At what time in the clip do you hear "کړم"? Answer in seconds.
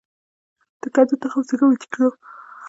1.93-2.13